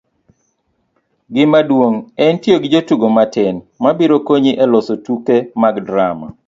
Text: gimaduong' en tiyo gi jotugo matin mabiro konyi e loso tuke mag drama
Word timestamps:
gimaduong' 1.33 2.01
en 2.23 2.35
tiyo 2.41 2.57
gi 2.63 2.69
jotugo 2.73 3.07
matin 3.17 3.55
mabiro 3.83 4.15
konyi 4.27 4.51
e 4.63 4.65
loso 4.73 4.93
tuke 5.05 5.35
mag 5.61 5.75
drama 5.87 6.27